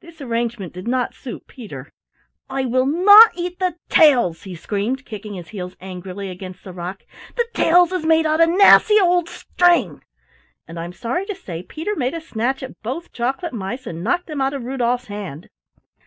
[0.00, 1.92] This arrangement did not suit Peter.
[2.48, 7.02] "I will not eat the tails," he screamed, kicking his heels angrily against the rock,
[7.36, 10.02] "the tails is made out of nassy old string!"
[10.66, 14.02] And, I am sorry to say, Peter made a snatch at both chocolate mice and
[14.02, 15.50] knocked them out of Rudolf's hand.